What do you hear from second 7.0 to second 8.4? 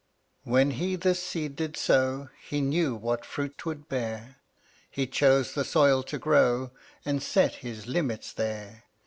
And set His limits